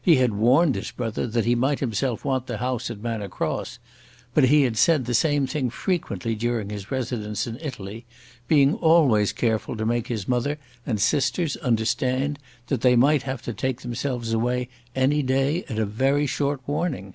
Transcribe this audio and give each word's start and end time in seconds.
He 0.00 0.14
had 0.18 0.34
warned 0.34 0.76
his 0.76 0.92
brother 0.92 1.26
that 1.26 1.46
he 1.46 1.56
might 1.56 1.80
himself 1.80 2.24
want 2.24 2.46
the 2.46 2.58
house 2.58 2.92
at 2.92 3.00
Manor 3.02 3.26
Cross; 3.28 3.80
but 4.32 4.44
he 4.44 4.62
had 4.62 4.76
said 4.76 5.04
the 5.04 5.14
same 5.14 5.48
thing 5.48 5.68
frequently 5.68 6.36
during 6.36 6.70
his 6.70 6.92
residence 6.92 7.44
in 7.48 7.58
Italy, 7.60 8.04
being 8.46 8.74
always 8.74 9.32
careful 9.32 9.76
to 9.76 9.84
make 9.84 10.06
his 10.06 10.28
mother 10.28 10.58
and 10.86 11.00
sisters 11.00 11.56
understand 11.56 12.38
that 12.68 12.82
they 12.82 12.94
might 12.94 13.22
have 13.24 13.42
to 13.42 13.52
take 13.52 13.80
themselves 13.82 14.32
away 14.32 14.68
any 14.94 15.24
day 15.24 15.64
at 15.68 15.80
a 15.80 15.86
very 15.86 16.24
short 16.24 16.60
warning. 16.68 17.14